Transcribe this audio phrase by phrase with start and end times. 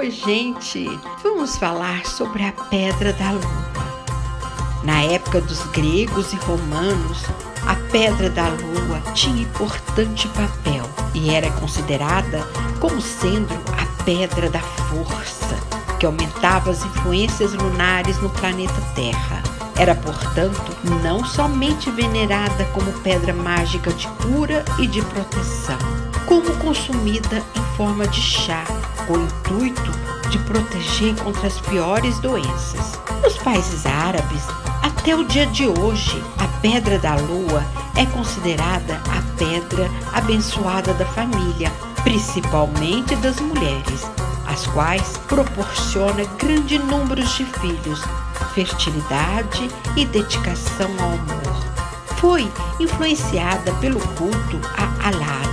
[0.00, 0.86] Oi, gente!
[1.22, 4.82] Vamos falar sobre a Pedra da Lua.
[4.82, 7.22] Na época dos gregos e romanos,
[7.66, 12.38] a Pedra da Lua tinha importante papel e era considerada
[12.80, 15.58] como sendo a pedra da força,
[15.98, 19.42] que aumentava as influências lunares no planeta Terra.
[19.78, 25.78] Era, portanto, não somente venerada como pedra mágica de cura e de proteção,
[26.26, 28.64] como consumida em forma de chá,
[29.06, 29.90] com o intuito
[30.30, 32.98] de proteger contra as piores doenças.
[33.22, 34.42] Nos países árabes,
[34.82, 37.64] até o dia de hoje, a Pedra da Lua
[37.96, 41.70] é considerada a pedra abençoada da família,
[42.02, 44.06] principalmente das mulheres,
[44.46, 48.02] as quais proporciona grande número de filhos,
[48.54, 51.64] fertilidade e dedicação ao amor.
[52.16, 55.49] Foi influenciada pelo culto a Alat,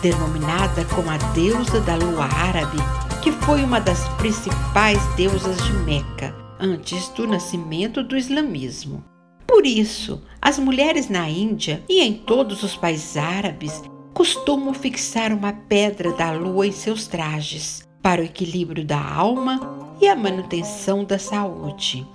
[0.00, 2.78] denominada como a deusa da lua árabe,
[3.22, 9.04] que foi uma das principais deusas de Meca antes do nascimento do islamismo.
[9.46, 13.82] Por isso, as mulheres na Índia e em todos os países árabes
[14.12, 20.06] costumam fixar uma pedra da lua em seus trajes para o equilíbrio da alma e
[20.06, 22.06] a manutenção da saúde.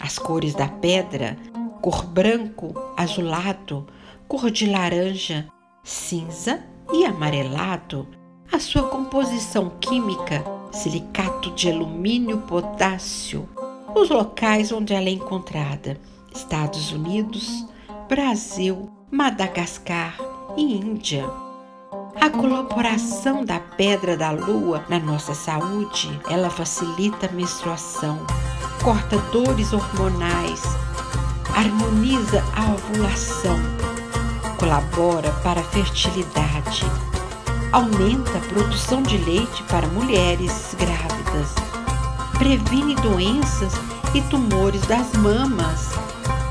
[0.00, 1.36] As cores da pedra,
[1.80, 3.86] cor branco, azulado,
[4.28, 5.46] cor de laranja,
[5.82, 8.06] cinza e amarelado,
[8.52, 13.48] a sua composição química, silicato de alumínio, potássio,
[13.94, 15.98] os locais onde ela é encontrada:
[16.34, 17.66] Estados Unidos,
[18.08, 20.16] Brasil, Madagascar
[20.56, 21.28] e Índia.
[22.20, 28.18] A colaboração da pedra da lua na nossa saúde, ela facilita a menstruação,
[28.84, 30.62] corta dores hormonais,
[31.56, 33.58] harmoniza a ovulação,
[34.62, 36.86] colabora para a fertilidade,
[37.72, 41.72] aumenta a produção de leite para mulheres grávidas
[42.42, 43.72] previne doenças
[44.12, 45.90] e tumores das mamas.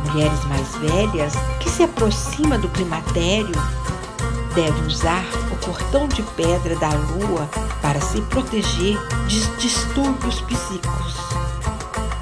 [0.07, 3.51] Mulheres mais velhas que se aproximam do climatério
[4.55, 7.45] devem usar o cordão de pedra da lua
[7.81, 8.97] para se proteger
[9.27, 11.15] de distúrbios psíquicos.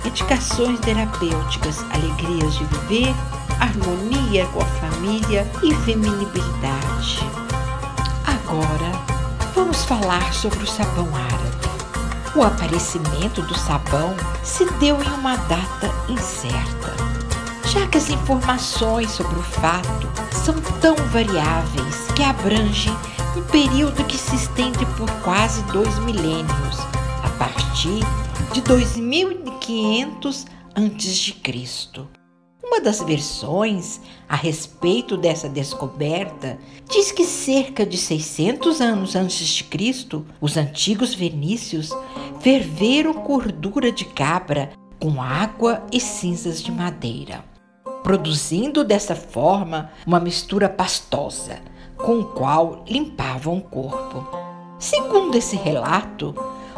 [0.04, 3.16] Indicações terapêuticas: alegrias de viver,
[3.60, 7.20] harmonia com a família e feminibilidade.
[8.26, 8.92] Agora,
[9.54, 11.50] vamos falar sobre o sabão árabe.
[12.36, 16.94] O aparecimento do sabão se deu em uma data incerta,
[17.66, 22.96] já que as informações sobre o fato são tão variáveis que abrangem
[23.36, 26.80] um período que se estende por quase dois milênios,
[27.24, 28.04] a partir
[28.54, 30.46] de 2500
[30.76, 32.19] a.C.
[32.70, 34.00] Uma das versões
[34.30, 41.16] a respeito dessa descoberta diz que cerca de 600 anos antes de Cristo, os antigos
[41.16, 41.90] fenícios
[42.42, 44.70] ferveram gordura de cabra
[45.00, 47.44] com água e cinzas de madeira,
[48.04, 51.60] produzindo dessa forma uma mistura pastosa
[51.98, 54.28] com o qual limpavam o corpo.
[54.78, 56.36] Segundo esse relato,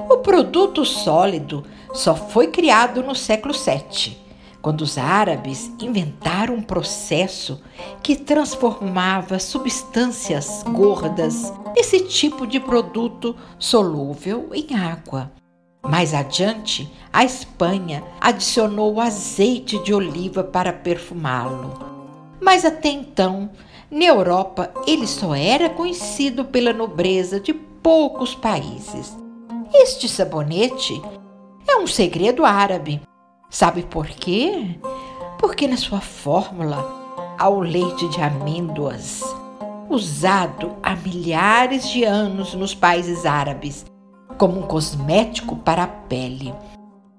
[0.09, 4.30] o produto sólido só foi criado no século VII
[4.61, 7.61] quando os árabes inventaram um processo
[8.03, 15.31] que transformava substâncias gordas nesse tipo de produto solúvel em água.
[15.83, 21.73] Mais adiante, a Espanha adicionou azeite de oliva para perfumá-lo.
[22.39, 23.49] Mas até então,
[23.89, 29.17] na Europa, ele só era conhecido pela nobreza de poucos países.
[29.73, 31.01] Este sabonete
[31.67, 33.01] é um segredo árabe
[33.51, 34.77] Sabe por quê?
[35.37, 39.21] Porque na sua fórmula há o leite de amêndoas,
[39.89, 43.85] usado há milhares de anos nos países árabes
[44.37, 46.53] como um cosmético para a pele.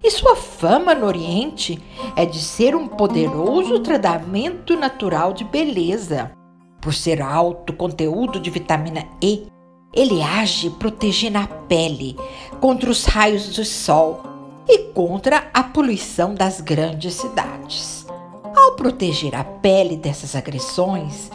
[0.02, 1.78] E sua fama no Oriente
[2.16, 6.32] é de ser um poderoso tratamento natural de beleza.
[6.80, 9.46] Por ser alto conteúdo de vitamina E,
[9.92, 12.16] ele age protegendo a pele
[12.58, 14.31] contra os raios do sol
[14.68, 18.06] e contra a poluição das grandes cidades.
[18.56, 21.30] Ao proteger a pele dessas agressões,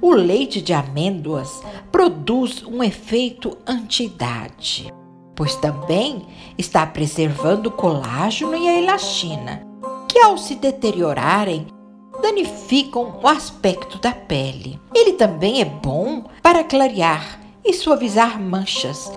[0.00, 1.62] o leite de amêndoas
[1.92, 4.92] produz um efeito anti-idade,
[5.34, 9.66] pois também está preservando o colágeno e a elastina,
[10.08, 11.66] que ao se deteriorarem
[12.22, 14.80] danificam o aspecto da pele.
[14.94, 19.12] Ele também é bom para clarear e suavizar manchas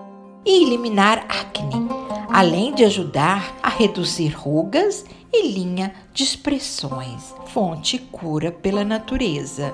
[0.46, 1.88] e eliminar acne,
[2.34, 9.72] além de ajudar a reduzir rugas e linha de expressões, fonte cura pela natureza.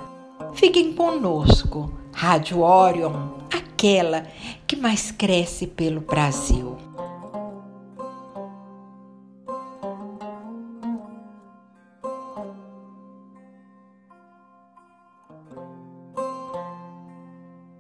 [0.54, 4.28] Fiquem conosco, Rádio Orion, aquela
[4.68, 6.89] que mais cresce pelo Brasil.